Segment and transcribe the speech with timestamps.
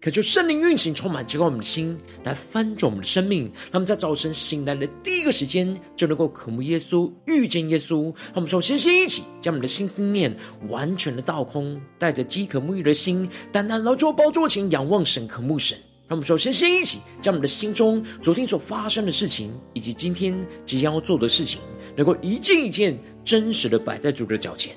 [0.00, 3.46] 可求圣灵运行，充满浇灌我们的心，来翻转我们的生命。
[3.64, 8.04] 让我们在早晨醒来的第一个时间，就能够渴慕耶稣，遇见耶稣。
[8.04, 10.32] 让我们首先先一起将我们的心思念
[10.68, 15.76] 完全的倒空，带着饥渴沐浴的心，单单来到宝座前仰望神，渴慕神。
[16.06, 20.32] 让我们首先先一起将我们的心中昨天所发生的事情，以及今天
[20.64, 21.60] 即将要做的事情，
[21.96, 24.76] 能够一件一件真实的摆在主的脚前。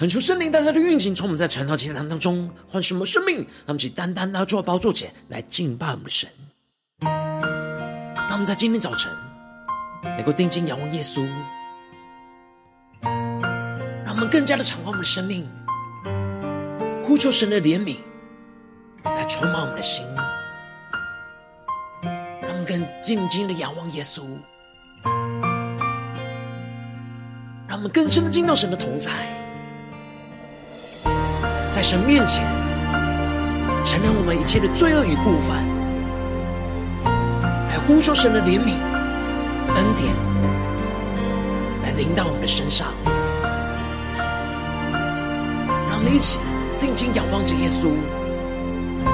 [0.00, 6.26] 恳求圣灵单单的运行，从我们在晨祷祈祷当中唤醒我们生命，让我们去单单的坐宝座前来敬拜我们的神。
[7.02, 9.12] 让我们在今天早晨
[10.02, 11.28] 能够定睛仰望耶稣，
[13.02, 15.46] 让我们更加的敞开我们的生命，
[17.04, 17.98] 呼求神的怜悯
[19.04, 20.02] 来充满我们的心，
[22.40, 24.22] 让我们更静静的仰望耶稣，
[27.68, 29.38] 让我们更深的进到神的同在。
[31.80, 32.44] 在神面前
[33.86, 35.64] 承认我们一切的罪恶与过犯，
[37.70, 38.74] 来呼求神的怜悯、
[39.76, 40.12] 恩典，
[41.82, 42.88] 来临到我们的身上。
[45.88, 46.38] 让我们一起
[46.78, 47.88] 定睛仰望着耶稣，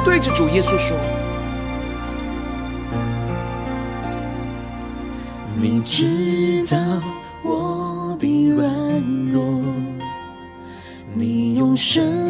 [0.04, 0.97] 对着主耶稣说
[5.54, 6.77] ：“你知道
[7.44, 8.69] 我的软
[9.31, 9.62] 弱，
[11.15, 12.25] 你用神。”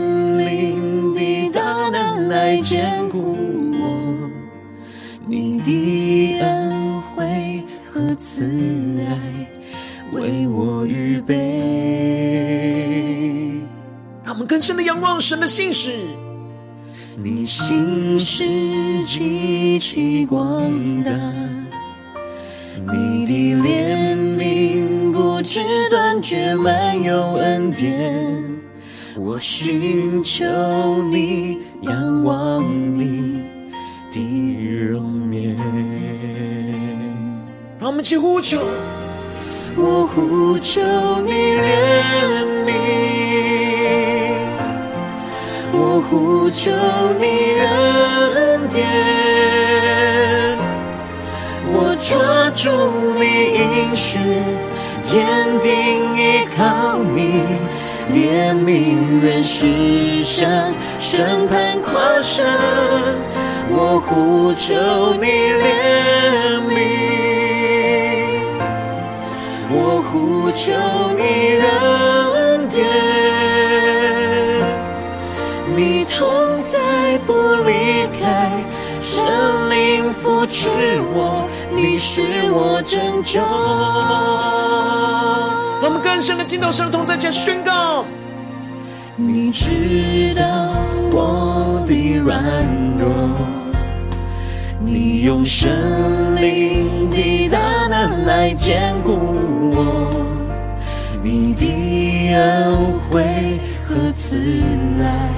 [14.57, 15.99] 更深的仰望神的信实。
[17.23, 18.43] 你信实
[19.05, 20.73] 极其广
[21.05, 21.13] 大，
[22.91, 28.43] 你的怜悯不知断绝，满有恩典。
[29.19, 30.47] 我寻求
[31.13, 32.65] 你，仰望
[32.99, 33.43] 你
[34.11, 35.55] 的容颜。
[37.79, 38.59] 让我们一起呼求，
[39.77, 40.81] 我呼求
[41.21, 42.46] 你怜
[46.09, 46.71] 呼求
[47.19, 47.25] 你
[47.61, 48.87] 恩典，
[51.67, 52.71] 我抓住
[53.19, 53.25] 你
[53.55, 54.19] 应许，
[55.03, 55.27] 坚
[55.61, 57.43] 定依靠你。
[58.13, 62.47] 怜悯原是向审判跨身，
[63.69, 64.73] 我呼求
[65.21, 66.73] 你怜悯，
[69.73, 70.73] 我呼求
[71.17, 71.21] 你
[77.67, 78.51] 离开，
[79.03, 80.71] 圣灵扶持
[81.13, 83.41] 我，你是我拯救。
[85.83, 88.05] 让我们更深的进到神的同在前宣告。
[89.17, 90.45] 你知道
[91.13, 92.07] 我的。
[92.27, 92.43] 软
[92.99, 93.07] 弱，
[94.81, 95.71] 你用圣
[96.35, 99.13] 灵的大能来坚固
[99.77, 100.11] 我，
[101.23, 104.41] 你的恩惠和慈
[105.01, 105.31] 爱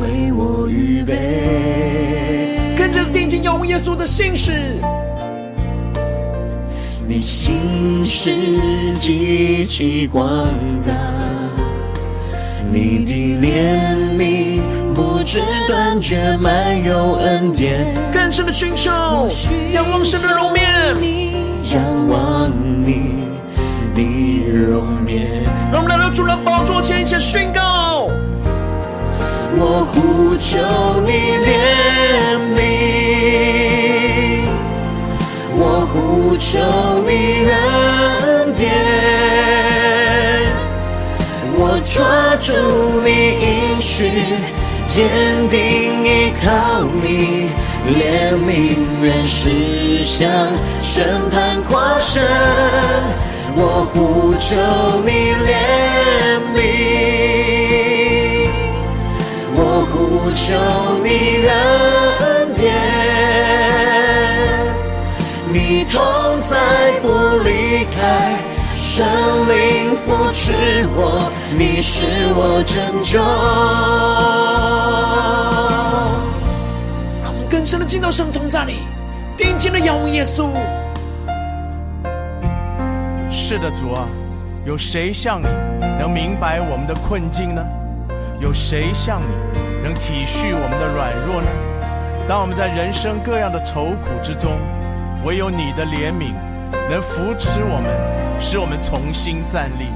[0.00, 2.74] 为我预备。
[2.76, 4.80] 跟着定睛仰望耶稣的信实，
[7.06, 8.32] 你心事
[8.98, 10.48] 极其广
[10.82, 10.92] 大，
[12.70, 14.60] 你的怜悯
[14.94, 17.86] 不知断绝，满有恩典。
[18.12, 18.90] 更深的寻求，
[19.72, 20.96] 仰望神的容面，
[21.74, 22.50] 仰望
[22.86, 23.24] 你
[23.94, 24.02] 的
[24.48, 25.42] 容面。
[25.72, 27.89] 让我们来到主的宝座前，一起宣告：
[29.62, 30.56] 我呼求
[31.02, 31.52] 你怜
[32.56, 32.58] 悯，
[35.54, 35.62] 我
[35.92, 36.48] 呼求
[37.06, 37.10] 你
[37.44, 38.64] 恩典，
[41.52, 41.92] 我抓
[42.40, 42.48] 住
[43.04, 43.08] 你
[43.44, 43.46] 应
[43.82, 43.90] 许，
[44.86, 44.96] 坚
[45.50, 45.58] 定
[46.06, 46.48] 依靠
[47.02, 47.50] 你，
[47.86, 48.48] 怜悯
[49.04, 50.24] 人是向
[50.80, 52.22] 审判跨生，
[53.54, 54.56] 我呼求
[55.04, 55.52] 你怜
[56.56, 56.58] 悯，
[60.22, 60.54] 呼求
[61.02, 62.76] 你恩典，
[65.50, 65.98] 你同
[66.42, 66.56] 在
[67.00, 67.08] 不
[67.42, 68.36] 离开，
[68.76, 69.06] 圣
[69.48, 70.52] 灵扶持
[70.94, 73.18] 我，你是我拯救。
[77.22, 78.80] 让我们更深的进到神同在里，
[79.38, 80.50] 定睛的仰望耶稣。
[83.30, 84.06] 是的，主啊，
[84.66, 85.46] 有谁像你
[85.98, 87.64] 能明白我们的困境呢？
[88.38, 89.26] 有谁像你
[89.82, 91.48] 能体恤我们的软弱呢？
[92.28, 94.58] 当我们在人生各样的愁苦之中，
[95.24, 96.34] 唯有你的怜悯
[96.88, 97.90] 能扶持我们，
[98.40, 99.88] 使我们重新站立。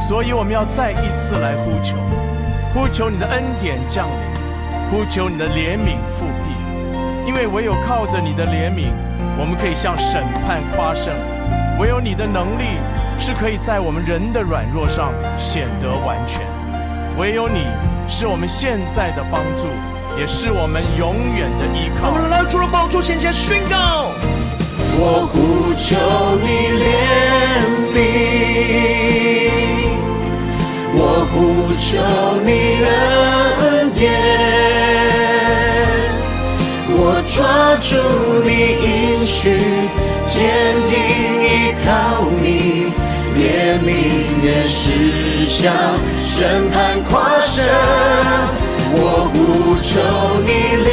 [0.00, 1.96] 所以我们要再一次来呼求，
[2.72, 6.50] 呼求你的恩典降临，呼求你的怜悯复辟。
[7.28, 8.90] 因为唯有靠着你的怜悯，
[9.38, 11.14] 我们可以向审判夸胜；
[11.78, 12.80] 唯有你的能力
[13.18, 16.40] 是可以在我们人的软弱上显得完全；
[17.16, 17.66] 唯有你
[18.10, 19.68] 是我们现在的帮助，
[20.18, 22.10] 也是我们永远的依靠。
[22.10, 24.10] 我们来到主的宝座前，前宣告：
[24.98, 25.96] 我呼求
[26.42, 26.48] 你
[26.82, 26.84] 怜
[27.94, 27.98] 悯，
[30.92, 31.88] 我呼求
[32.44, 32.50] 你
[33.62, 34.10] 恩典。
[36.92, 37.96] 我抓住
[38.44, 38.50] 你
[38.84, 39.38] 应许，
[40.26, 40.36] 坚
[40.84, 40.98] 定
[41.40, 42.92] 依靠你，
[43.40, 43.88] 怜悯
[44.42, 45.72] 原是向
[46.22, 47.64] 审判跨生。
[48.92, 48.98] 我
[49.32, 49.38] 呼
[49.80, 49.88] 求
[50.44, 50.50] 你
[50.84, 50.88] 怜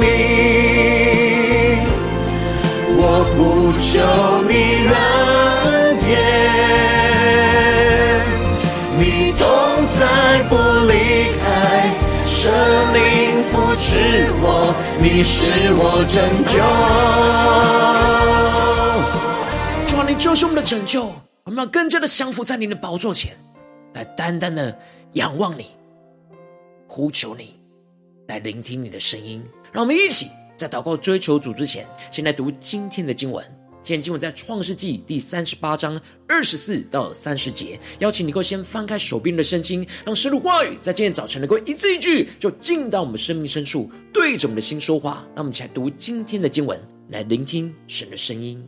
[0.00, 0.02] 悯，
[2.96, 3.02] 我
[3.34, 3.36] 呼
[3.78, 3.84] 求
[4.48, 4.52] 你
[4.88, 4.94] 恩
[5.98, 6.08] 典，
[8.98, 9.02] 你
[9.38, 9.44] 同
[9.86, 9.98] 在
[10.48, 10.52] 不
[10.86, 10.92] 离
[11.42, 11.44] 开，
[12.26, 12.40] 圣
[12.94, 12.98] 灵
[13.44, 13.84] 扶持
[14.40, 14.72] 我。
[14.98, 15.36] 你是
[15.76, 16.56] 我拯救，
[19.86, 21.12] 主啊，你就是我们的拯救，
[21.54, 23.36] 们要更加的降服在你的宝座前，
[23.94, 24.76] 来单单的
[25.12, 25.66] 仰望你，
[26.86, 27.54] 呼求你，
[28.28, 29.42] 来聆听你的声音。
[29.72, 33.44] 让我们一起在祷告追求主之前，先来读今天的经文。
[33.82, 45.26] 今天经文在创世纪第三十八章二十四到三十节，邀请你够先翻开手边的圣经，让神的话语在今天早晨能够一字一句就进到我们生命深处，对着我们的心说话。
[45.34, 48.66] 让我们一起来读今天的经文，来聆听神的声音。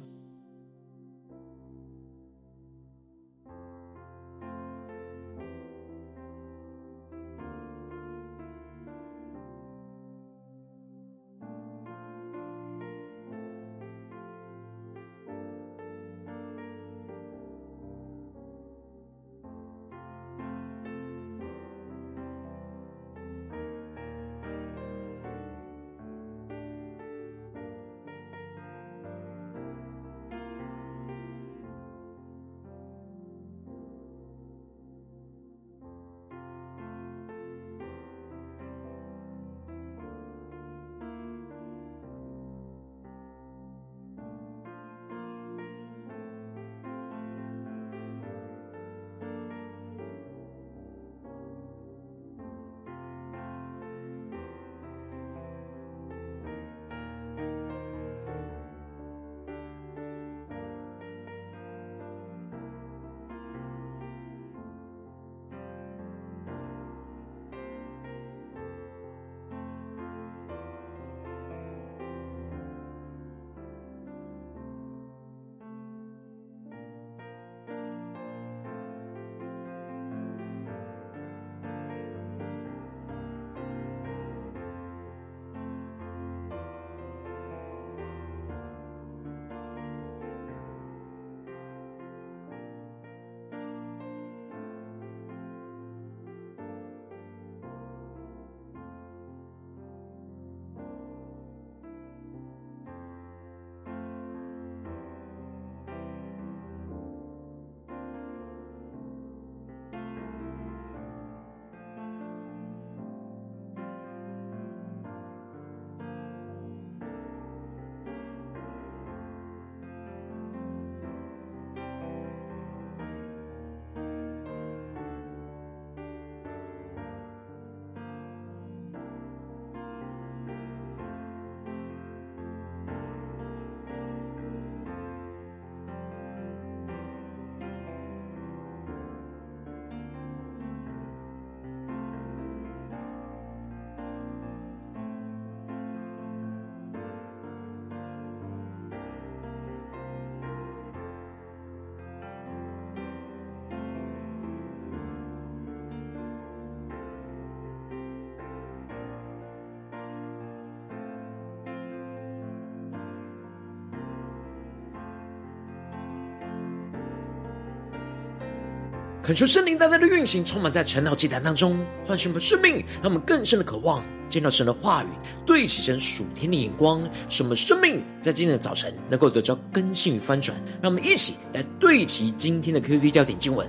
[169.26, 175.09] 恳求圣灵大大的运行，充满在晨祷祭坛当中，唤醒我们生命，让我们更深的渴望见到神的话语，
[175.45, 180.56] 对齐神属天的眼光，使我们生命在今天的早晨能够得到更新与翻转。
[180.80, 183.68] 让我们一起来对齐今天的 QT 焦点经文，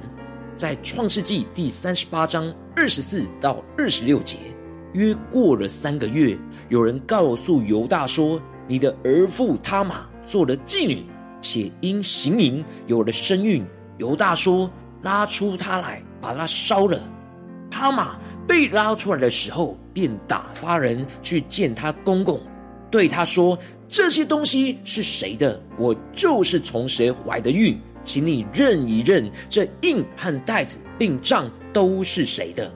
[0.55, 4.37] 在创世纪第三十八章二十四到二十六节。
[4.93, 6.37] 约过了三个月，
[6.69, 11.03] 有人告诉犹大说：“你的儿妇他玛做了妓女，
[11.41, 13.65] 且因行淫有了身孕。”
[13.97, 14.69] 犹大说。
[15.01, 16.99] 拉出他来，把他烧了。
[17.69, 22.41] 他玛被拉出来的时候，便打发人去见他公公，
[22.89, 25.61] 对他说：“这些东西是谁的？
[25.77, 32.71] 我就是从谁怀的孕，请你认一认，这印和袋子并账都是谁的？”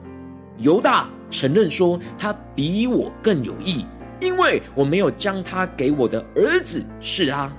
[0.60, 3.86] 犹大承认说：“他比我更有义，
[4.20, 7.51] 因为我没有将他给我的儿子示拉。”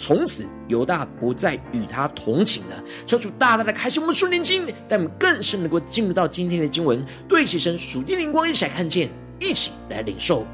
[0.00, 2.82] 从此，犹大不再与他同寝了。
[3.04, 10.46] 求主大大的开启我们属灵经，带我们更深能够进入到今天的经文，对齐神属天灵光，一起来看见，一起来领受。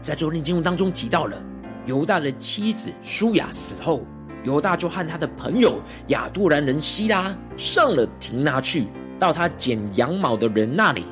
[0.00, 1.40] 在昨天经文当中提到了
[1.86, 4.04] 犹大的妻子舒雅死后，
[4.42, 8.88] 犹大就和他的朋友亚杜兰人希拉上了亭拿去，
[9.20, 11.04] 到他剪羊毛的人那里。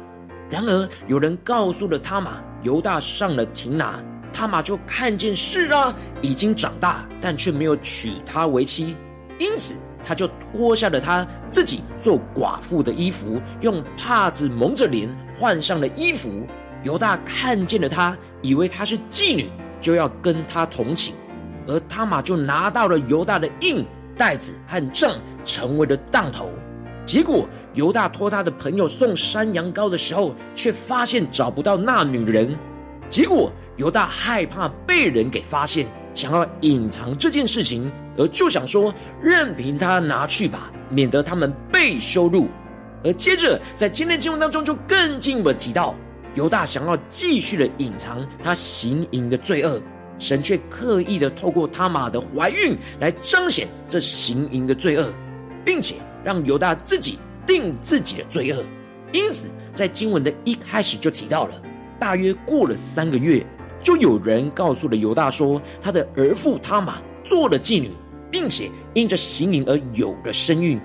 [0.50, 4.02] 然而有人告诉了他嘛，犹大上了亭拿。
[4.32, 8.96] 他玛就看见示拉已经长大，但却没有娶她为妻，
[9.38, 15.08] 因此他就脱下了他自己做寡妇的衣服，用帕子蒙着脸，
[15.38, 16.46] 换上了衣服。
[16.82, 21.12] 犹大看见了她，以为她是妓女，就要跟她同寝，
[21.66, 23.84] 而他玛就拿到了犹大的印、
[24.16, 25.12] 袋子和账，
[25.44, 26.50] 成为了当头。
[27.04, 32.56] 结果犹大托他的朋友送山羊羔的时候，却发现找不到那女人。
[33.10, 42.48] 结果犹大害怕被人给发现，想要隐藏这件事情，而就想说任凭他拿去吧，免得他们被羞辱。
[43.02, 45.94] 而接着在今天经文当中，就更进一步提到
[46.36, 49.82] 犹大想要继续的隐藏他行淫的罪恶，
[50.18, 55.12] 神却刻意的透过他玛的怀孕来彰显这行淫的罪恶，
[55.64, 58.62] 并且让犹大自己定自己的罪恶。
[59.12, 61.54] 因此在经文的一开始就提到了。
[62.00, 63.46] 大约过了三个月，
[63.82, 67.90] 就有人告诉了犹大说，他的儿父他玛做了妓女，
[68.30, 70.80] 并且因着行淫而有了身孕。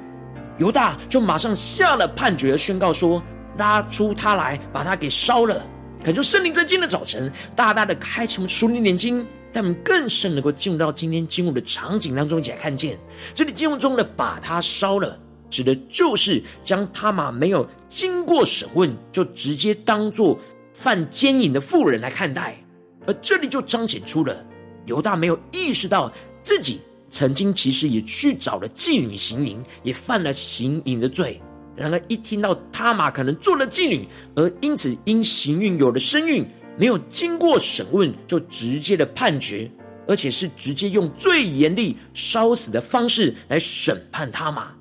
[0.58, 3.24] 犹大就马上下了判决，宣告说：
[3.58, 5.66] 拉出他来，把他给烧了。
[6.04, 12.98] 可就圣灵在今天的早晨，大大的开启我们属灵眼睛，让我们更深能够进入到今天经文的场景当中，一起来看见
[13.34, 15.18] 这里经文中的“把他烧了”，
[15.50, 20.38] 指的就是将他玛没有经过审问，就直接当作。
[20.76, 22.62] 犯奸淫的妇人来看待，
[23.08, 24.46] 而这里就彰显出了
[24.86, 26.12] 犹大没有意识到
[26.44, 31.42] 自己曾经其实也去找了妓女行淫，也犯了行淫的罪。
[31.78, 34.06] 然而一听到他玛可能做了妓女，
[34.36, 36.46] 而因此因行孕有了身孕，
[36.78, 39.72] 没有经过审问就直接的判决，
[40.10, 44.74] 而且是直接用最严厉烧死的方式来审判他玛。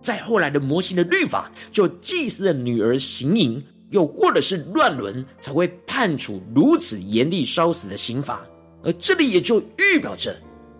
[0.00, 3.60] 在后来的摩西的律法，就祭司的女儿行淫。
[3.94, 8.44] 又或者是乱伦，才会判处如此严厉烧死的刑罚。
[8.82, 10.36] 而这里也就预表着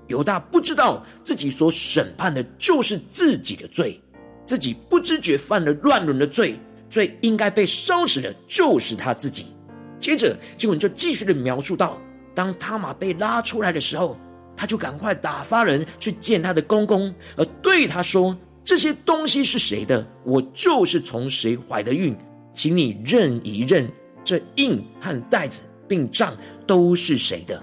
[0.09, 4.01] 犹大不知道自己所审判的就是自己的罪，
[4.45, 6.59] 自己不知觉犯了乱伦的罪，
[6.91, 9.47] 最应该被烧死的就是他自己。
[10.01, 11.97] 接着经文就继续的描述到，
[12.35, 14.19] 当他玛被拉出来的时候，
[14.57, 20.05] 他就赶快打发人去见他的公公，而对他说：“这些东西是谁的？
[20.25, 22.13] 我就是从谁怀的孕。”
[22.55, 23.91] 请你认一认，
[24.25, 26.35] 这印和袋子并账
[26.67, 27.63] 都是谁的？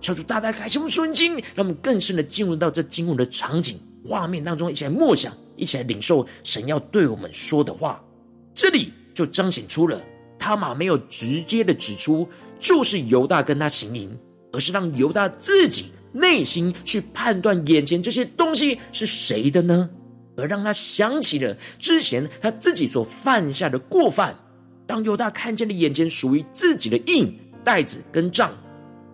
[0.00, 8.00] 求主大大开启我们属灵经，让我们更深的进入到这经文的场景画面当中，一起来默想，一起来领受神要对我们说的话。
[8.54, 10.00] 这里就彰显出了
[10.38, 12.28] 他马没有直接的指出
[12.60, 14.08] 就是犹大跟他行淫，
[14.52, 19.90] 而是让犹大自己内心去判断眼前这些东西是谁的呢？
[20.36, 24.36] 而让他想起了之前他自己所犯下的过犯。
[24.86, 28.56] 当犹大看见了眼前属于自己的印、袋子跟账，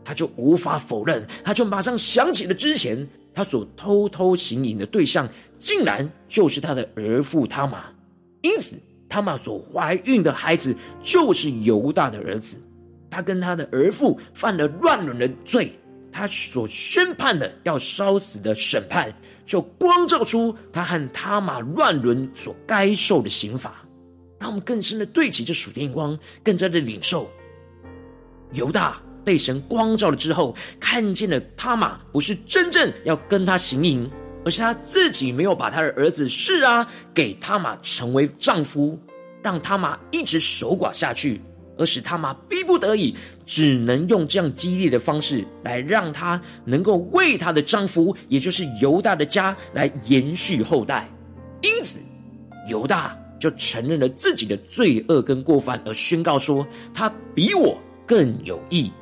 [0.04, 7.86] 他就无法否认，他就马上想起了之前他所偷偷行淫的对象，竟然就是他的儿父他玛。
[8.42, 8.76] 因此，
[9.08, 12.60] 他玛所怀孕的孩子就是犹大的儿子。
[13.08, 15.78] 他跟他的儿父犯了乱伦的罪，
[16.10, 19.14] 他所宣判的要烧死的审判。
[19.44, 23.84] 就光照出他和他马乱伦所该受的刑罚，
[24.38, 27.30] 让我们更深的对齐这属天光，更加的领受。
[28.52, 34.10] 犹大被神光照了之后，看见了他马不是真正要跟他行淫，
[34.44, 38.98] 而是他自己没有把他的儿子示啊给他马成为丈夫，
[39.42, 41.40] 让他马一直守寡下去，
[41.82, 43.12] 而使他妈逼不得已，
[43.44, 51.08] 只能用这样激烈的方式来让他能够为他的丈夫，也就是犹大的家来延续后代。
[51.60, 51.98] 因此，
[52.68, 58.92] 犹大就承认了自己的罪恶跟过犯，而宣告说：“他比我更有义，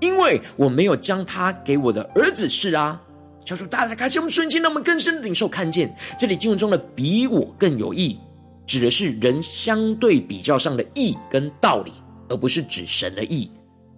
[0.00, 3.02] 因为我没有将他给我的儿子是啊。”
[3.44, 8.16] 求主大大开启我们瞬间，让我们更深的领受看见，这里经文中的“比我更有义”，
[8.64, 11.92] 指的是人相对比较上的义跟道理，
[12.28, 13.50] 而不是指神的意。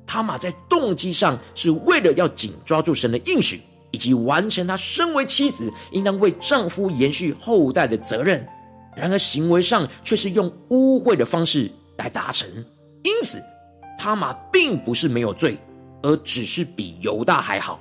[0.07, 3.61] 他玛在动机上是为了要紧抓住神的应许，
[3.91, 8.47] 以及完成他身为妻子应当为丈夫延续后代的责任。
[8.97, 12.49] 然而行为上却是用污秽的方式来达成。
[13.03, 13.43] 因此，
[13.99, 15.59] 他玛并不是没有罪，
[16.03, 17.81] 而只是比犹大还好。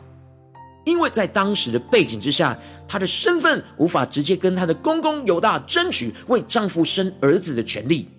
[0.85, 8.09] 因为在当时的背景之下，她的身份无法直接跟她的公公犹大争取为丈夫生儿子的权利，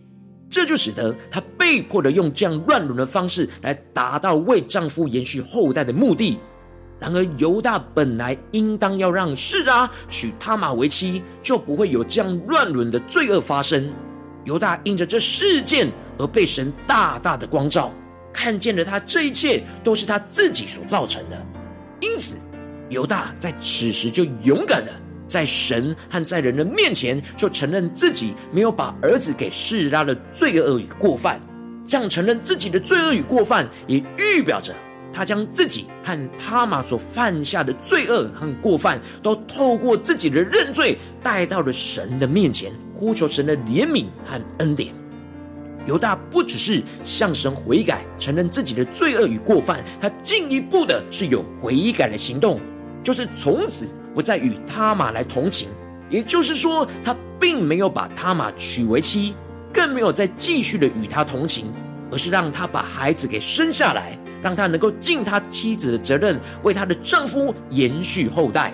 [0.55, 6.39] 这就使得她被迫的用这样乱伦的方式来达到为丈夫延续后代的目的。
[7.01, 13.93] 然而犹大本来应当要让示拉娶他玛为妻，就不会有这样乱伦的罪恶发生。
[14.45, 17.93] 犹大因着这事件而被神大大的光照，
[18.33, 21.47] 看见了他这一切都是他自己所造成的，
[22.01, 22.37] 因此。
[22.91, 24.93] 犹大在此时就勇敢的
[25.27, 31.41] 在神和在人的面前，就承认自己没有把儿子给示拉的罪恶与过犯。
[31.87, 34.75] 这样承认自己的罪恶与过犯，也预表着
[35.13, 44.95] 他将自己和他玛所犯下的罪恶和过犯，都透过自己的认罪带到了神的面前，呼求神的怜悯和恩典。
[45.87, 52.59] 犹大不只是向神悔改，承认自己的罪恶与过犯，他进一步的是有悔改的行动。
[53.03, 55.69] 就是从此不再与他玛来同寝，
[56.09, 59.35] 也就是说，他并没有把他玛娶为妻，
[59.73, 61.67] 更没有再继续的与他同寝，
[62.13, 68.73] 而是让他把孩子给生下来，让他能够尽他妻子的责任，为他的丈夫延续后代。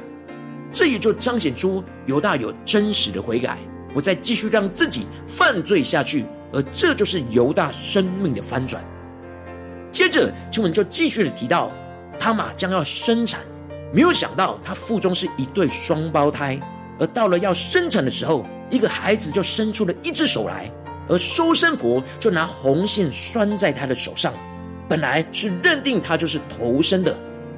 [0.70, 3.58] 这也就彰显出犹大有真实的悔改，
[3.92, 8.84] 不再继续让自己犯罪下去，而这就是犹大生命的翻转。
[9.90, 11.72] 接着经文就继续的提到，
[12.18, 13.40] 他玛将要生产。
[13.92, 16.58] 没有想到，他腹中是一对双胞胎，
[16.98, 20.70] 而到了要生产的时候，一个孩子就伸出了一只手来，
[21.08, 24.32] 而收生婆就拿红线拴在他的手上。
[24.88, 27.16] 本来是认定他就是头生的，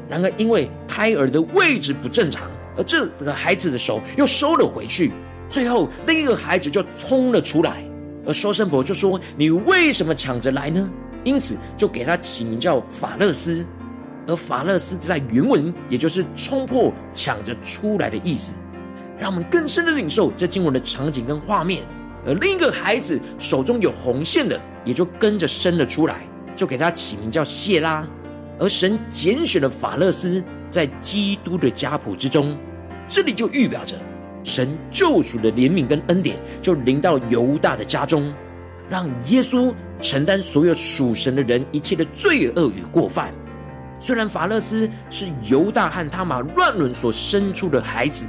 [0.09, 5.13] 然而因为胎儿的位置不正常，而这个孩子的手又收了回去。
[5.51, 7.85] 最后，另一个孩子就冲了出来，
[8.27, 10.91] 而收生婆就说：“你为什么抢着来呢？”
[11.25, 13.67] 因此就给他起名叫法勒斯。
[14.27, 18.55] 而法勒斯在原文也就是冲破、抢着出来的意思，
[19.19, 21.83] 让我们更深的领受这经文的场景跟画面。
[22.25, 28.07] 而另一个孩子手中有红线的，也就跟着伸了出来，就给他起名叫谢拉。
[28.61, 32.57] 而神拣选了法勒斯在基督的家谱之中，
[33.09, 33.97] 这里就预表着
[34.45, 38.33] 神救赎的怜悯跟恩典就临到犹大的家中，
[38.89, 43.35] 让耶稣承担所有属神的人一切的罪恶与过犯。
[44.03, 48.27] 虽然法勒斯是犹大和他玛乱伦所生出的孩子，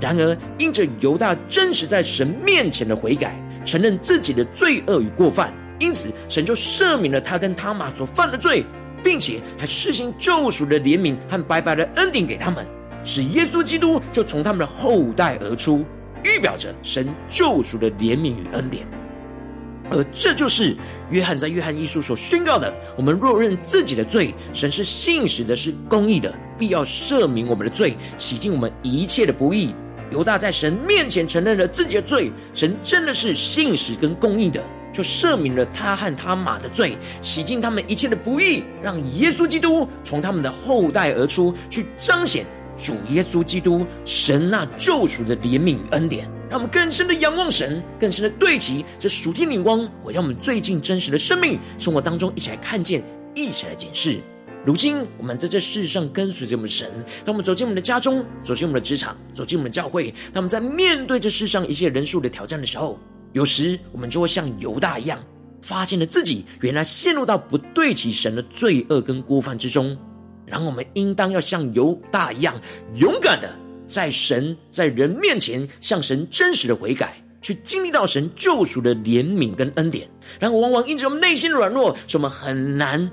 [0.00, 8.64] 然而因着犹大真实在神面前的悔改，承认自己的罪恶与过犯，因此神就赦免了他跟他玛所犯的罪，
[9.02, 12.64] 并且还施行救赎的怜悯和白白的恩典给他们，
[13.02, 15.84] 使耶稣基督就从他们的后代而出，
[16.22, 18.86] 预表着神救赎的怜悯与恩典。
[19.90, 20.76] 而这就是
[21.10, 29.74] 约翰在约翰一书所宣告的：我们若认自己的罪，神是信实的，是公义的，必要赦免我们的罪，洗净我们一切的不义。
[30.10, 42.46] 犹大在神面前承认了自己的罪，神真的是信实跟公义的，就赦免了他和他马的罪，洗净他们一切的不义，让耶稣基督从他们的后代而出，去彰显
[42.76, 46.26] 主耶稣基督神那救赎的怜悯与恩典。
[46.50, 53.02] 让我们更深的仰望神，更深的对齐这属天灵光，回到我们最近真实的生命生活当中，一起来看见，
[53.34, 54.18] 一起来检视。
[54.64, 56.90] 如今我们在这世上跟随着我们的神，
[57.24, 62.98] 当我们走进我们的家中，走进我们的职场，走进我们的教会，当我们在面对这世上一切人数的挑战的时候，
[63.34, 65.22] 有时我们就会像犹大一样，
[65.60, 69.96] 发现了自己原来陷入到不对齐神的罪恶跟过犯之中。
[70.46, 72.58] 然后我们应当要像犹大一样
[72.94, 73.50] 勇敢的。
[73.88, 83.10] 在神在人面前向神真实的悔改，去经历到神救赎的怜悯跟恩典，然后往往因着我们内心软弱，使我们很难、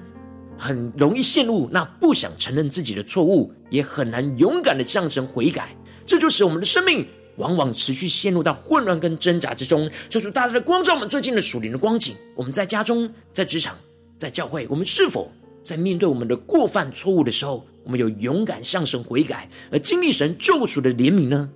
[0.58, 5.76] 很容易陷入那不想承认自己的错误，也很难勇敢的向神悔改。
[6.06, 7.08] 这就使我们的生命
[7.38, 9.90] 往往持续陷入到混乱跟挣扎之中。
[10.10, 12.14] 求主大大的光照我们最近的属灵的光景。
[12.36, 13.76] 我们在家中、在职场、
[14.18, 15.32] 在教会，我们是否
[15.64, 21.50] 在面对我们的过犯错误的时候，我们有勇敢向神悔改，而经历神救赎的怜悯呢？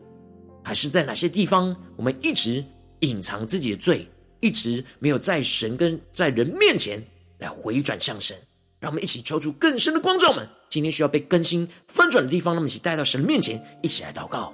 [0.64, 2.64] 还是在哪些地方，我们一直
[3.00, 4.08] 隐藏自己的罪，
[4.40, 7.04] 一直没有在神跟在人面前
[7.40, 8.38] 来回转向神？
[8.80, 10.48] 让我们一起敲出更深的光照门。
[10.70, 14.54] 今天需要被更新翻转的地方，让我们一起带到神面前，一起来祷告。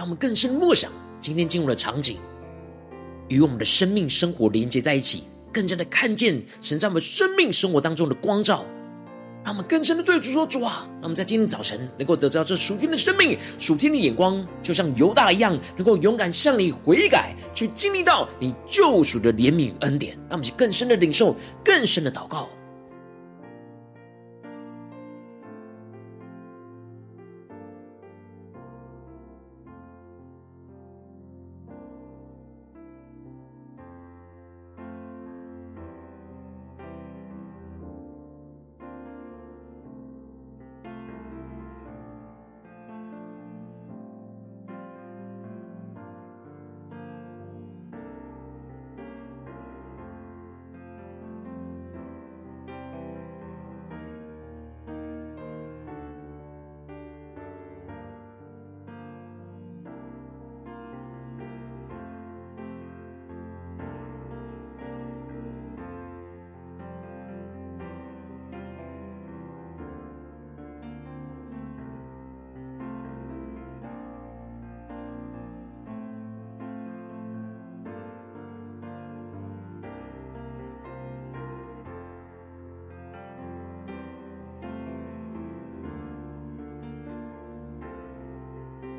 [0.00, 2.16] 让我们更深默想今天进入的场景，
[3.28, 8.64] 与我们的生命生活连接在一起，更加的看见神在我们生命生活当中的光照。
[9.44, 20.14] 让我们更深的对主说：“主啊，让我们在今天早晨能够得到这属天的生命、属天的眼光，就像犹大一样，能够勇敢向你悔改，去经历到你救赎的怜悯恩典。
[20.30, 22.48] 让我们去更深的领受，更深的祷告。”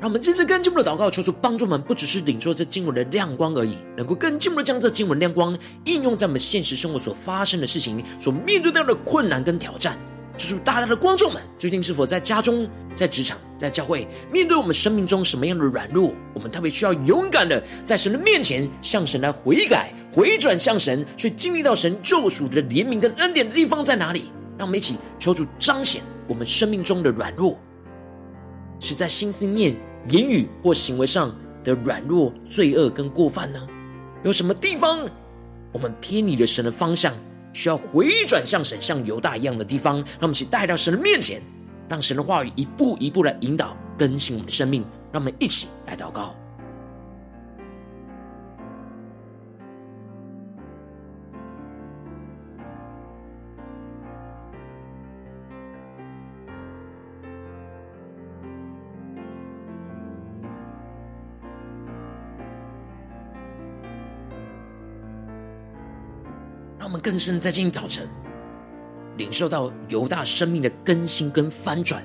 [0.02, 9.96] 让我们接着更进一步的祷告，求主帮助我们，不只是领受这经文的亮光而已，能够更进一步的将这经文亮光应用在我们现实生活所发生的事情、所面对到的困难跟挑战。
[10.36, 24.32] 求主大大的观众们，最近是否在家中、在职场、在教会，面对我们生命中什么样的软弱，我们特别需要勇敢的在神的面前向神来悔改、回转向神，去经历到神救赎的怜悯跟恩典的地方在哪里？
[24.58, 27.56] 让我们一起求主彰显我们生命中的软弱，
[28.80, 29.76] 是在心思念。
[30.08, 33.60] 言语或行为上的软弱、罪恶跟过犯呢？
[34.24, 35.08] 有什么地方
[35.72, 37.14] 我们偏离了神的方向，
[37.52, 39.96] 需要回转向神，像犹大一样的地方？
[39.96, 41.40] 让我们一起带到神的面前，
[41.88, 44.84] 让神的话语一步一步来引导、更新我们的生命。
[45.12, 46.34] 让我们一起来祷告。
[67.02, 68.08] 更深在今天早晨
[69.18, 72.02] 领受到犹大生命的更新跟翻转，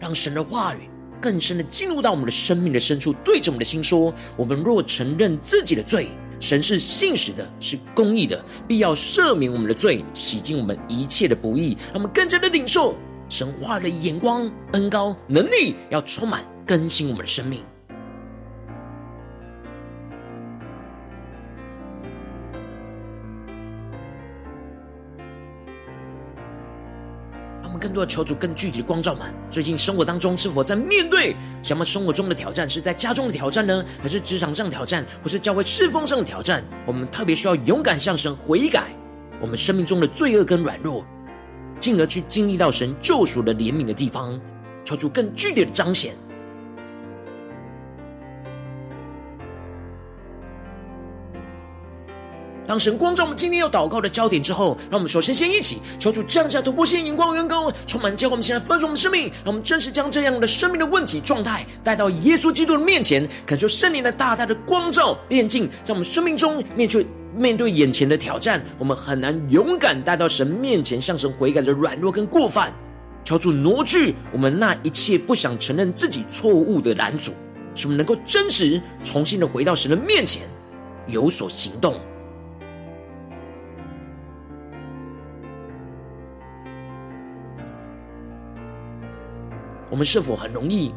[0.00, 6.08] 让神的话语更深的进入到我们的生命的深处，对着我们的心说：我们若承认自己的罪，
[6.40, 11.76] 神是信实的，是公义的，必要赦免我们的罪，洗净我们一切的不义。
[11.86, 12.96] 让我们更加的领受
[13.28, 17.64] 神话的眼光、恩膏、能力，要充满更新我们的生命。
[27.80, 32.68] 更多的求主更具体的光照们，最近生活当中是否在面对什么生活中的挑战？
[32.68, 36.62] 是在家中的挑战呢，还是职场上的挑战，或是教会侍奉上的挑战？
[36.84, 38.88] 我们特别需要勇敢向神悔改
[39.40, 41.02] 我们生命中的罪恶跟软弱，
[41.80, 44.38] 进而去经历到神救赎的怜悯的地方，
[44.84, 46.14] 求主更具体的彰显。
[52.70, 67.04] 当神光照我们今天要祷告的焦点之后，让我们首先先一起求主降下突破性眼光、远高，充满教会我们现在分盛我们生命，让我们真实将这样的生命的问题状态带到耶稣基督的面前，感受圣灵的大大的光照炼净，在我们生命中面对
[67.34, 72.72] 面对眼前的挑战，我们很难勇敢带到神面前向神悔改的软弱跟过犯，
[73.24, 77.32] 求主挪去我们那一切不想承认自己错误的拦阻，
[77.74, 80.42] 使我们能够真实重新的回到神的面前，
[81.08, 82.00] 有所行动。
[89.90, 90.94] 我们是否很容易，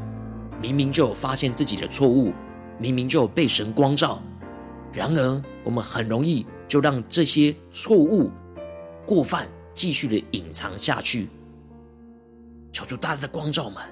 [0.62, 2.32] 明明就有发现自己的错误，
[2.78, 4.22] 明明就有被神光照，
[4.92, 8.30] 然而我们很容易就让这些错误、
[9.06, 11.28] 过犯继续的隐藏下去。
[12.72, 13.84] 求主大大的光照们，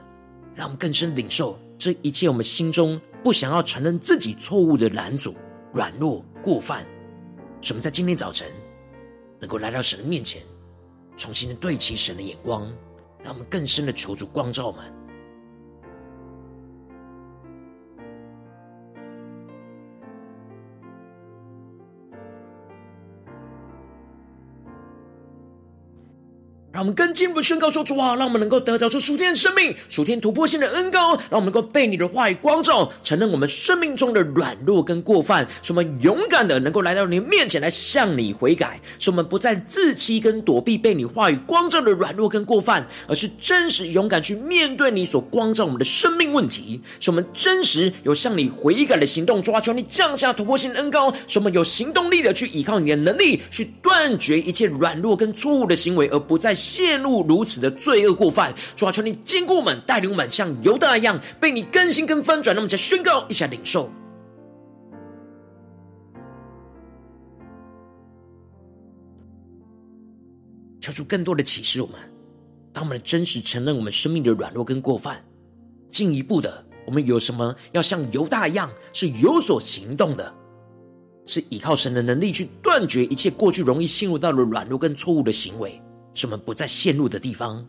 [0.55, 2.29] 让我们更深领受这一切。
[2.29, 5.35] 我们心中不想要承认自己错误的拦阻、
[5.73, 6.85] 软弱、过犯，
[7.59, 8.47] 什么在今天早晨
[9.39, 10.43] 能够来到神的面前，
[11.17, 12.71] 重新的对齐神的眼光。
[13.23, 15.00] 让我们更深的求主光照我们。
[26.71, 49.43] 让我们更进一步宣告说：主啊，让我们能够得着这属天的生命、属天突破性的恩膏，让我们能够被你的话语光照，承认我们生命中的软弱跟过犯，使我们勇敢的能够来到你面前来向你悔改，使我们不再自欺跟躲避被你话语光照的软弱跟过犯，而是真实勇敢去面对你所光照我们的生命问题，使我们真实有向你悔改的行动。
[49.43, 56.55] 主啊，求你降下突破性的恩膏，使我们有行动力的去依靠你的能力，去断绝一切软弱跟错误的行为，而不再。
[56.61, 62.55] 陷入如此的罪恶过犯，主啊，求你坚固我们，带领我们像犹大一样被你更新跟翻转。
[62.55, 63.89] 那么，再宣告一下领受，
[70.79, 71.81] 求出更多的启示。
[71.81, 71.95] 我们
[72.71, 75.23] 当我们的真实承认我们生命的软弱跟过犯，
[75.89, 80.33] 进一步的，我们有什么要像犹大一样是有所行动的，
[81.25, 85.81] 是依靠神的能力去断绝一切过去容易陷入到了软弱跟错误的行为。
[86.13, 87.65] 是我们不再陷入的地方，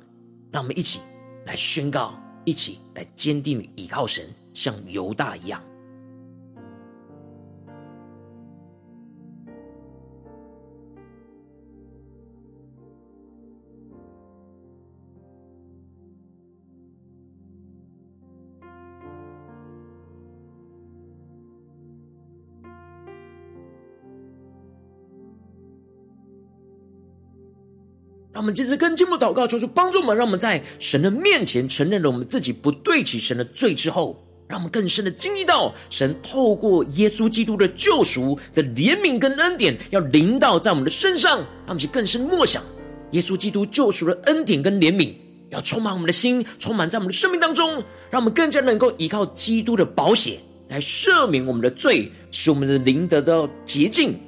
[0.51, 1.01] 让我们一起
[1.47, 5.63] 来宣告，一起来坚定的倚靠神，像犹大一样。
[28.33, 34.19] 让我们接着跟进步祷告，求主帮助我们，让我们在神的面前承认了我们自己不对起神的罪之后，
[34.49, 42.63] 让我们更深的经历到神透过耶稣基督的救赎的怜悯跟恩典，要临到在我们的身上，让我们去更深默想
[43.11, 45.13] 耶稣基督救赎的恩典跟怜悯，
[45.51, 54.19] 要充满我们的心，充满在我们的生命当中，让我们更加能够依靠基督的保险来赦免我们的罪，使我们的灵得到洁净。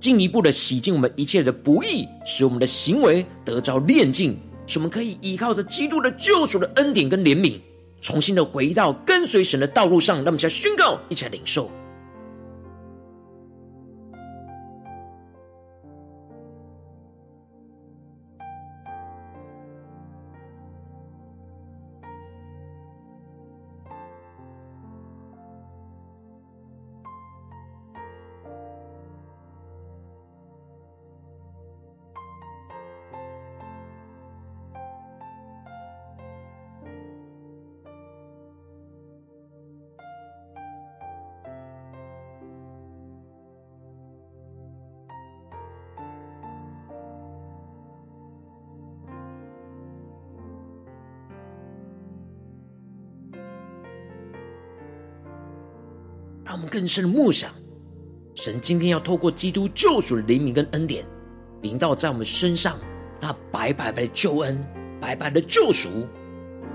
[0.00, 4.34] 进一步的洗净我们一切的不义，使我们的行为得着炼净，
[4.66, 7.60] 使我们可以依靠着基督的救赎的恩典跟怜悯，
[8.00, 10.16] 重新的回到跟随神的道路上。
[10.16, 11.70] 让我们再宣告，一起来领受。
[56.50, 57.48] 让我们更深的默想，
[58.34, 61.04] 神今天要透过基督救赎的怜悯跟恩典，
[61.62, 62.76] 临到在我们身上
[63.20, 64.60] 那白白白的救恩，
[65.00, 65.88] 白白的救赎，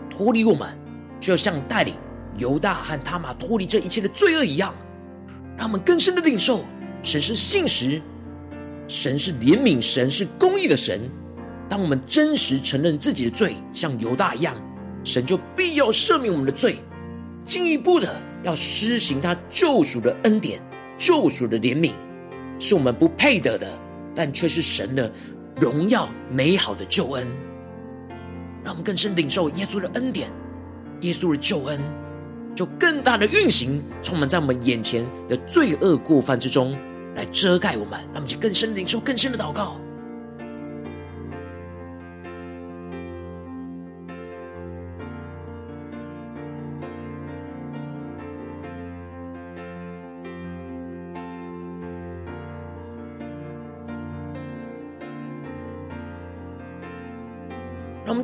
[0.10, 0.80] 脱离我们，
[1.20, 1.94] 就要像带领
[2.38, 4.74] 犹大和他玛脱离这一切的罪恶一样，
[5.58, 6.64] 让我们更深的领受
[7.04, 8.02] 神是信实，
[8.88, 11.02] 神是怜悯，神是公义的神。
[11.68, 14.56] 当我们真实承认自己的罪，像犹大一样，
[15.04, 16.80] 神就必要赦免我们的罪，
[17.46, 20.60] 进一步的要施行他救赎的恩典、
[20.98, 21.94] 救赎的怜悯，
[22.60, 23.72] 是我们不配得的，
[24.16, 25.12] 但却是神的
[25.56, 27.28] 荣耀美好的救恩。
[28.64, 30.28] 让我们更深领受耶稣的恩典，
[31.02, 31.80] 耶稣的救恩，
[32.56, 36.76] 就更大的运行，充满在我们眼前的罪恶过犯之中，
[37.16, 37.92] 来遮盖我们。
[37.92, 39.80] 让我们去更深领受更深的祷告。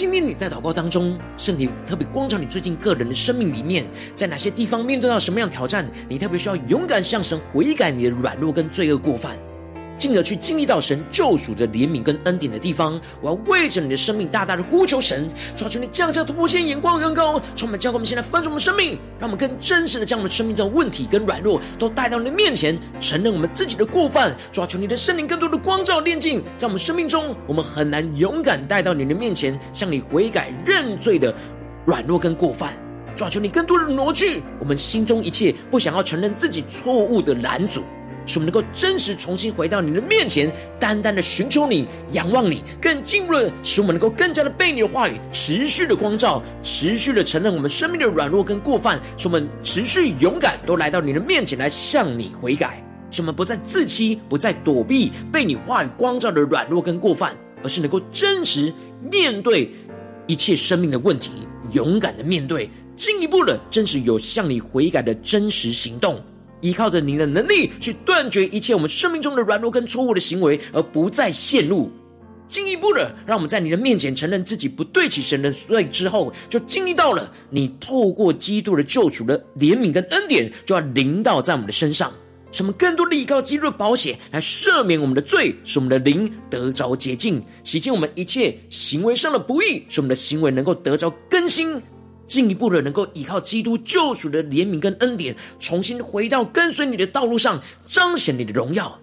[0.00, 3.84] 今天你在祷告当中，圣灵特别光照你最近个人的生命里面，
[4.14, 9.36] 在哪些地方面对到什么样挑战，你特别需要勇敢向神悔改你的软弱跟罪恶过犯。
[10.00, 31.34] 进而去经历到神救赎的怜悯跟恩典的地方，我要为着你的生命大大的呼求神，求你降下突破性眼光更高，充满教会我们现在翻转我们生命，让我们更真实的将我们生命中的问题跟软弱都带到你的面前，承认我们自己的过犯，求你的圣灵更多的光照炼净，在我们生命中，我们很难勇敢带到你的面前，向你悔改认罪的
[31.84, 32.72] 软弱跟过犯，
[33.30, 37.82] 求你更多的挪去我们心中一切不想要承认自己错误的拦阻。
[38.30, 58.72] 使我们能够真实重新回到你的面前，单单的寻求你、仰望你，更进入了使我们能够更加的被你的话语持续的光照，持续的承认我们生命的软弱跟过犯，使我们持续勇敢都来到你的面前来向你悔改，使我们不再自欺，不再躲避被你话语光照的软弱跟过犯，而是能够真实
[59.10, 59.72] 面对
[60.28, 61.32] 一切生命的问题，
[61.72, 66.22] 勇敢的面对，进一步的真实有向你悔改的真实行动。
[66.60, 71.90] 依靠着您的能力，去断绝一切我们生命中的软弱跟错误的行为，而不再陷入。
[72.48, 82.12] 进一步的，让我们在你的面前承认自己不对起神的罪之后，就经历到了你透过基督的救赎的怜悯跟恩典，就要临到在我们的身上。
[82.52, 91.80] 使我们更多的依靠基督的保险来赦免我们的罪，使我们的灵得着洁净，洗净我们一切行为上的不义，使我们的行为能够得着更新。
[92.30, 99.00] 进一步的，能够依靠基督救赎的怜悯跟恩典，重新回到跟随你的道路上，彰显你的荣耀。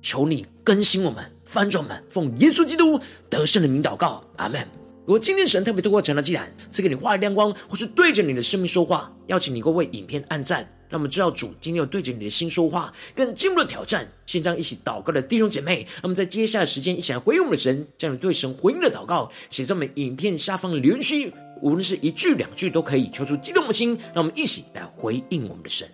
[0.00, 4.64] 求你更新我们，翻转我们，奉耶稣基督得胜的名祷告，阿门。
[5.04, 14.08] 如果今天神特别透过晨祷祭坛赐给你话语亮光，或是对着你的生命说话，邀请你各位影片按赞，让我们知道主今天有对着你的心说话，更进一步的挑战。
[14.24, 21.32] 现在一起祷告的弟兄姐妹，让我们在接下来的时间一起来回应我们的神，将你对神回应的祷告写在我们影片下方的留言区。
[21.62, 25.88] 无论是一句两句都可以，求出激动的心，让我们一起来回应我们的神。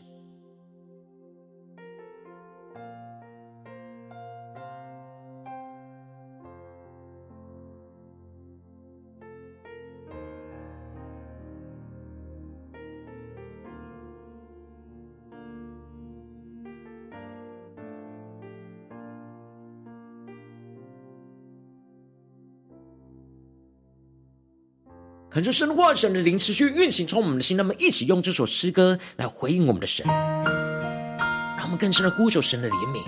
[25.33, 27.57] 恳求神的话、神的灵持续运行，从我们的心。
[27.57, 33.03] 那么，一起用这首诗歌来回应我们的神，让我们更深的呼求神的怜悯，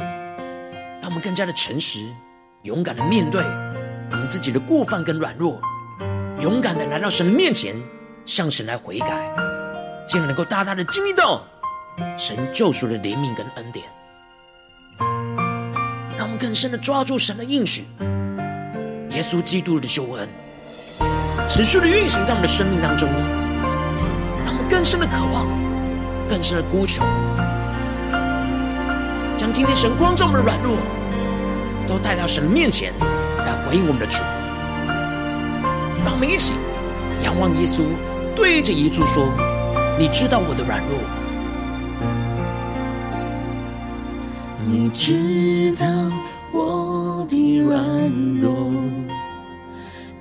[1.02, 2.00] 让我们更加的诚实、
[2.62, 3.42] 勇敢的面对
[4.10, 5.60] 我们自己的过犯跟软弱，
[6.40, 7.76] 勇敢的来到神的面前，
[8.24, 9.30] 向神来悔改，
[10.08, 11.44] 竟然能够大大的经历到
[12.16, 13.84] 神救赎的怜悯跟恩典，
[16.16, 17.84] 让我们更深的抓住神的应许，
[19.10, 20.26] 耶稣基督的救恩，
[21.48, 23.08] 持续的运行在我们的生命当中，
[24.44, 25.46] 让我们更深的渴望，
[26.28, 27.02] 更深的呼求，
[29.36, 30.78] 将今天神光照我们的软弱，
[31.86, 32.92] 都带到神的面前
[33.38, 34.22] 来回应我们的主。
[36.04, 36.54] 让我们一起
[37.22, 37.82] 仰望耶稣，
[38.34, 39.26] 对着耶稣说
[39.98, 40.98] ：“你知道我的软弱，
[44.66, 45.86] 你知道
[46.52, 47.80] 我的软
[48.40, 48.73] 弱，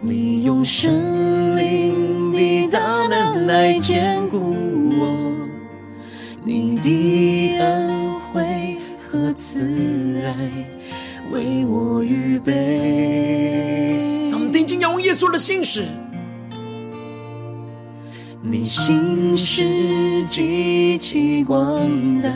[0.06, 4.38] 你用圣灵的大能来坚固
[5.00, 5.34] 我，
[6.44, 8.78] 你的恩惠
[9.10, 10.36] 和慈爱
[11.32, 14.02] 为我预备。”
[14.52, 15.84] 定睛仰望耶稣的信实，
[18.42, 21.90] 你信实极其广
[22.22, 22.30] 大，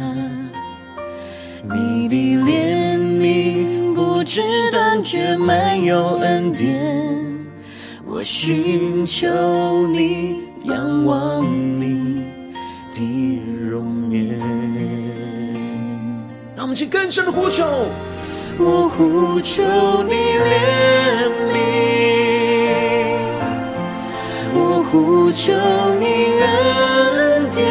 [1.64, 4.42] 你的怜悯不知
[4.72, 7.07] 断绝，满有恩典。
[8.18, 9.28] 我寻求
[9.90, 11.46] 你，仰望
[11.80, 12.26] 你
[12.92, 13.40] 的
[13.70, 14.40] 容颜。
[16.56, 17.64] 让我们去更深的呼求，
[18.58, 19.62] 我呼求
[20.02, 21.60] 你怜悯。
[24.56, 25.54] 我呼求
[26.00, 26.06] 你
[26.42, 27.70] 恩典，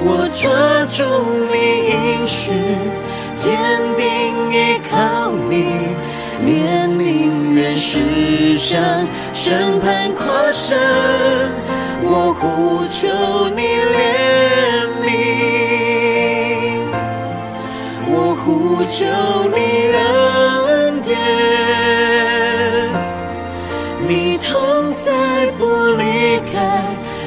[0.00, 0.48] 我抓
[0.86, 1.04] 住
[1.52, 1.54] 你
[1.92, 2.50] 应许，
[3.36, 3.60] 坚
[3.94, 4.06] 定
[4.54, 4.96] 依靠
[5.50, 5.87] 你，
[7.88, 10.78] 悯愿施向审判跨生。
[12.02, 13.08] 我呼求
[13.56, 13.62] 你
[13.94, 13.96] 怜
[15.04, 15.08] 悯，
[18.06, 18.12] 我
[18.44, 19.06] 呼求
[19.48, 19.56] 你
[20.68, 21.16] 恩典。
[24.06, 25.64] 你同在不
[25.96, 26.56] 离开，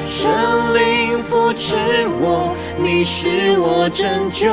[0.06, 0.30] 圣
[0.74, 1.76] 灵扶持
[2.20, 4.48] 我，你是我拯救。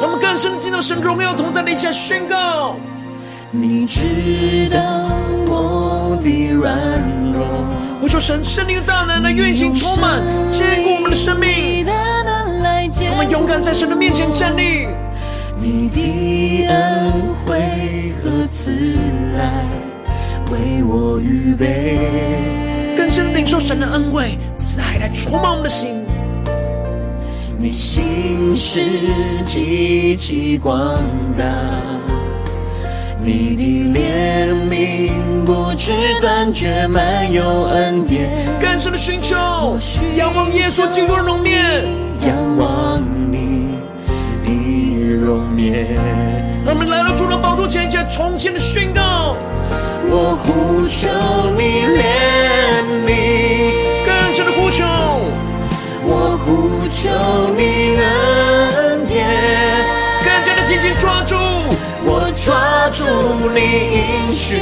[0.00, 2.76] 让我们更深的进到神荣耀同在的一起宣告。
[3.52, 5.10] 你知道
[5.48, 6.78] 我的软
[7.32, 7.44] 弱，
[8.00, 11.84] 我说神圣灵的大能来运行充满，坚固我们的生命。
[13.10, 14.86] 我们勇敢在神的面前站立。
[15.60, 17.10] 你的恩
[17.44, 18.70] 惠和慈
[19.36, 19.64] 爱。
[20.52, 21.98] 为我预备，
[22.96, 26.04] 更深领受神的恩惠，慈爱来充满我们的心。
[27.58, 28.80] 你心事
[29.44, 31.02] 极其广
[31.36, 31.44] 大，
[33.22, 33.64] 你的
[33.98, 35.12] 怜悯
[35.44, 38.48] 不知断绝，满有恩典。
[38.60, 39.36] 更深的寻求，
[40.16, 41.84] 仰望耶稣基督的容面，
[42.26, 43.78] 仰望你
[44.42, 44.48] 的
[45.14, 45.86] 容面。
[46.64, 49.36] 让我们来到主的宝座前，前重新的宣告。
[50.12, 51.08] 我呼求
[51.56, 53.08] 你怜悯，
[54.04, 54.84] 更深的呼求。
[56.02, 57.08] 我呼求
[57.56, 58.69] 你恩
[62.50, 63.04] 抓住
[63.54, 63.60] 你
[63.94, 64.56] 应许，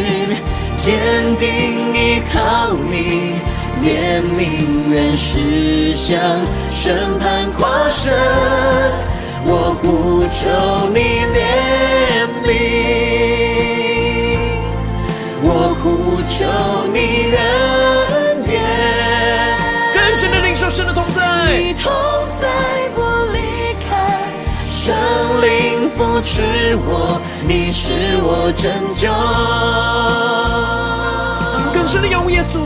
[0.77, 3.41] 坚定依靠你，
[3.83, 6.21] 怜悯愿是向
[6.71, 8.13] 审判跨身。
[9.43, 10.99] 我呼求你
[26.39, 29.09] 灵扶持我，你是我拯救。
[31.53, 32.61] 让我们更深的仰望耶稣，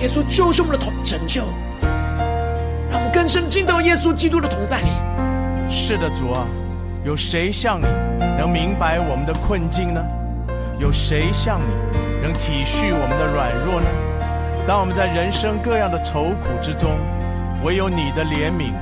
[0.00, 1.42] 耶稣就是我们的同拯救。
[2.90, 4.88] 让我们更深进到耶稣基督的同在里。
[5.70, 6.46] 是的，主啊，
[7.04, 7.86] 有谁像你
[8.38, 10.00] 能明白我们的困境呢？
[10.78, 11.66] 有谁像你
[12.22, 13.86] 能体恤我们的软弱呢？
[14.66, 16.96] 当我们在人生各样的愁苦之中，
[17.64, 18.72] 唯有你的怜悯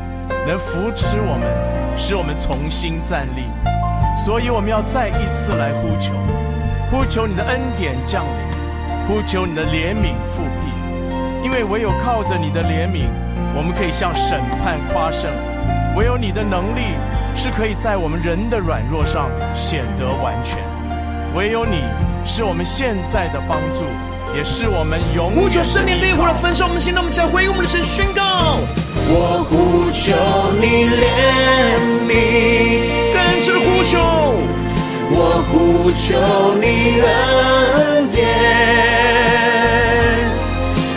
[0.47, 1.49] 能扶持我们，
[1.97, 3.43] 使我们重新站立。
[4.17, 6.13] 所以我们要再一次来呼求，
[6.91, 10.73] 呼求你的恩典降临，呼求你的怜悯复辟。
[11.45, 13.07] 因为唯有靠着你的怜悯，
[13.55, 15.31] 我们可以向审判夸胜；
[15.97, 16.97] 唯有你的能力
[17.37, 20.59] 是可以在我们人的软弱上显得完全。
[21.37, 21.85] 唯有你
[22.25, 23.85] 是我们现在的帮助，
[24.35, 25.43] 也是我们永远的。
[25.43, 28.59] 呼求圣灵烈火的焚烧我们心，动我们起来回应我们的神，宣告。
[29.09, 30.17] 我呼求
[30.59, 32.86] 你怜悯，
[33.37, 33.99] 呼求，
[35.11, 36.05] 我呼求
[36.59, 36.65] 你
[37.01, 38.25] 恩典，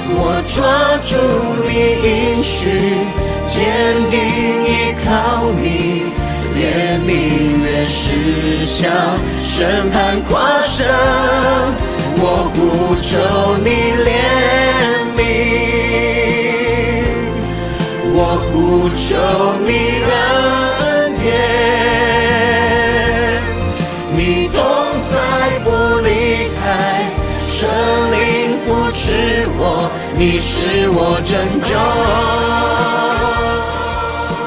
[0.09, 0.17] 我
[0.47, 0.55] 抓
[1.03, 1.11] 住
[1.67, 1.69] 你
[2.07, 2.09] 应
[2.41, 2.55] 许，
[3.45, 3.57] 坚
[4.07, 4.17] 定
[4.63, 4.67] 依
[5.05, 5.07] 靠
[5.61, 5.67] 你，
[6.55, 6.57] 怜
[7.05, 7.07] 悯
[7.61, 8.87] 越是下，
[9.43, 10.87] 审判跨生，
[12.15, 12.23] 我
[12.55, 12.57] 呼
[13.01, 13.11] 求
[13.63, 13.67] 你
[14.07, 14.07] 怜
[15.17, 15.19] 悯，
[18.13, 18.17] 我
[18.49, 18.53] 呼
[18.95, 19.07] 求
[19.67, 19.69] 你
[20.09, 20.38] 恩。
[30.19, 31.77] 你是我拯救。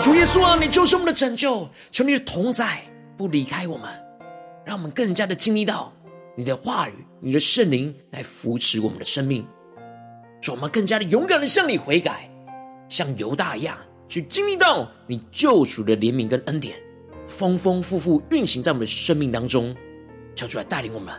[0.03, 2.83] 主耶稣啊，你就是我们的拯救，求你的同在
[3.17, 3.89] 不离开我们，
[4.67, 5.91] 让我们更加的经历到
[6.37, 9.47] 你的话语、你的圣灵来扶持我们的生命，
[10.43, 12.29] 使我们更加的勇敢的向你悔改。
[12.87, 13.79] 像犹大一样，
[14.11, 16.77] 去经历到你救赎的怜悯跟恩典，
[17.27, 19.75] 丰丰富富运行在我们的生命当中，
[20.35, 21.15] 求主来带领我们。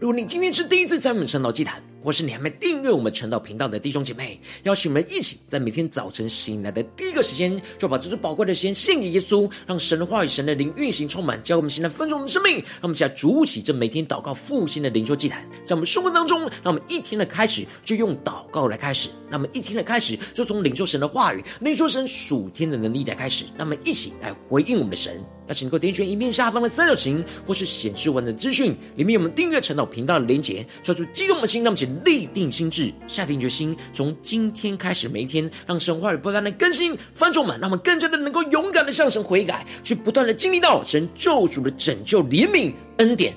[0.00, 12.54] 如果你今天是第一次在我们晨祷祭坛，或是你还没订阅我们晨祷频道的弟兄姐妹，邀请我们一起在每天早晨醒来的第一个时间，就把这最宝贵的时间献给耶稣，让神的话语、神的灵运行充满，教我们现在分盛我们的生命。
[12.54, 25.22] 让我们一起来筑起这每天祷告复兴的灵修祭坛，在我们生活当中，让我们一天的开始就用祷告来开始，让我们一天的开始就从领受神的话语、领受神属天的能力来开始，让我们一起来回应我们的神。
[25.50, 43.34] 邀请各位点选影片下方的三角形，或是显示文的资讯，里面有我们订阅陈导频道的连结，抓住激动的心，让我们一起立定心智，下定决心，从今天开始，每一天，让神话语不断的更新翻众们，让我们更加的能够勇敢的向神悔改，去不断的经历到神救赎的拯救、怜悯、恩典，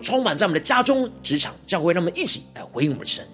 [0.00, 3.26] 充满在我们的家中、职场、教会，让我们一起来回应我们的神。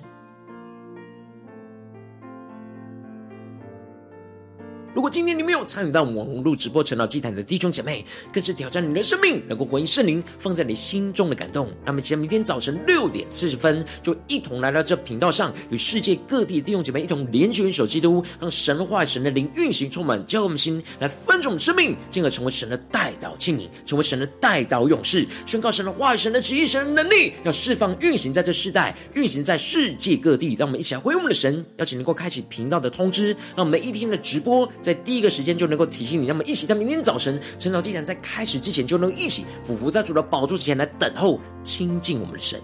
[4.99, 11.71] 如果今天你没有参与到网络直播晨祷祭坛的弟兄姐妹，更是挑战你的生命，能够回应圣灵放在你心中的感动。
[11.85, 30.57] 那么，期待明天早晨六点四十分，就一同来到这频道上，与世界各地的弟兄姐妹一同联结、元首基督，让神的话、神的灵运行充满，教我们心来分盛我们生命，进而成为神的代祷器皿，成为神的代祷勇士，宣告神的话、神的旨意、神的能力，要释放运行在这世代，运行在世界各地。
[30.59, 34.69] 让我们一起来回应我们的神，邀请能够开启频道的通知，让我们每一天的直播。
[34.89, 42.59] 在第一个时间就能够提醒你，那么一起在明天早晨晨早祭坛在开始之前，就能一起俯伏在主的宝座前来等候亲近我们的神。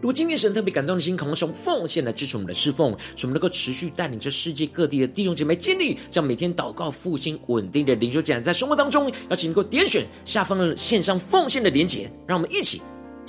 [0.00, 12.80] 如果今天神特别感动的心，渴望用奉献来支持我们的侍奉，使我们能够持续带领着世界各地的弟兄姐妹建立这样每天祷告复兴稳定的灵修祭坛，在生活当中，邀请能够点选下方的线上奉献的连结，让我们一起。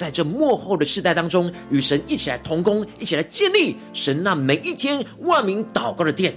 [0.02, 6.34] 在这幕后的世代当中，与神一起来同工，一起来建立神那每一天万名祷告的殿，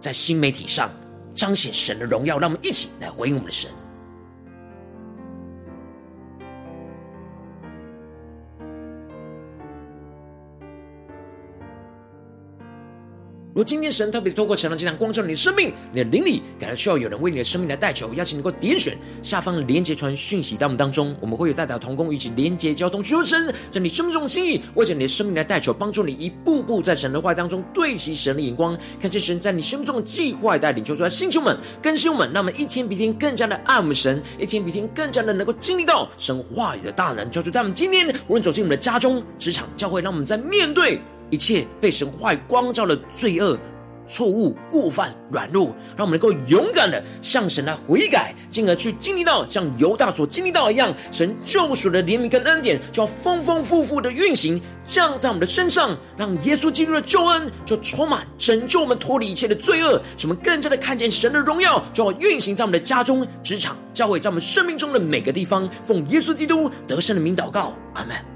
[0.00, 0.90] 在新媒体上
[1.34, 2.38] 彰显神的荣耀。
[2.38, 3.70] 让我们一起来回应我们的神。
[13.54, 41.00] 如今天神特别透过神的这场光照你的生命，你的灵里感到需要有人为你的生命来代求，邀请你能够点选下方连接传讯息到我们当中，我们会有代表同工，一起连接交通，求神在你生命中的心意，为着你的生命来代求，帮助你一步步在神的话当中对齐神的眼光，看见神在你生命中的计划带领，求出来星球们更新我们，让我们一天比一天更加的爱我们神，一天比一天更加的能够经历到神话语的大能，求主他们今天无论走进我们的家中、职场、教会，让我们在面对。
[41.34, 43.58] 一切被神坏光照的罪恶、
[44.06, 65.68] 错误、过犯、软弱，让我们能够勇敢的向神来悔改，进而去经历到像犹大所经历到一样，神救赎的怜悯跟恩典，就要丰丰富富的运行降在我们的身上，让耶稣基督的救恩就充满拯救我们脱离一切的罪恶，使我们更加的看见神的荣耀，就要运行在我们的家中、职场、教会，在我们生命中的每个地方。
[65.82, 68.33] 奉耶稣基督得胜的名祷告，阿门。